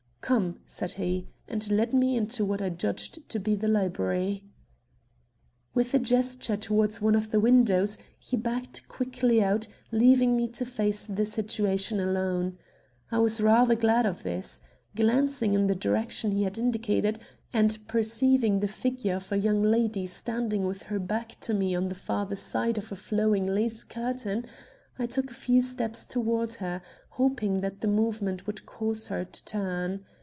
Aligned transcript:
"Come," 0.23 0.59
said 0.67 0.93
he, 0.93 1.27
and 1.47 1.69
led 1.71 1.93
me 1.93 2.15
into 2.15 2.45
what 2.45 2.61
I 2.61 2.69
judged 2.69 3.27
to 3.27 3.39
be 3.39 3.53
the 3.53 3.67
library. 3.67 4.45
With 5.73 5.93
a 5.93 5.99
gesture 5.99 6.55
toward 6.55 6.93
one 7.01 7.15
of 7.15 7.31
the 7.31 7.39
windows, 7.39 7.97
he 8.17 8.37
backed 8.37 8.87
quickly 8.87 9.43
out, 9.43 9.67
leaving 9.91 10.37
me 10.37 10.47
to 10.49 10.65
face 10.65 11.05
the 11.05 11.25
situation 11.25 11.99
alone. 11.99 12.57
I 13.11 13.17
was 13.17 13.41
rather 13.41 13.75
glad 13.75 14.05
of 14.05 14.23
this. 14.23 14.61
Glancing 14.95 15.53
in 15.53 15.67
the 15.67 15.75
direction 15.75 16.31
he 16.31 16.43
had 16.43 16.57
indicated, 16.57 17.19
and 17.51 17.77
perceiving 17.89 18.59
the 18.61 18.69
figure 18.69 19.15
of 19.15 19.33
a 19.33 19.37
young 19.39 19.61
lady 19.61 20.05
standing 20.05 20.65
with 20.65 20.83
her 20.83 20.99
back 20.99 21.39
to 21.41 21.53
me 21.53 21.75
on 21.75 21.89
the 21.89 21.95
farther 21.95 22.37
side 22.37 22.77
of 22.77 22.89
a 22.93 22.95
flowing 22.95 23.47
lace 23.47 23.83
curtain, 23.83 24.45
I 24.97 25.07
took 25.07 25.31
a 25.31 25.35
few 25.35 25.61
steps 25.61 26.05
toward 26.05 26.53
her, 26.55 26.81
hoping 27.15 27.59
that 27.61 27.81
the 27.81 27.87
movement 27.87 28.45
would 28.47 28.65
cause 28.65 29.07
her 29.07 29.25
to 29.25 29.43
turn. 29.45 30.05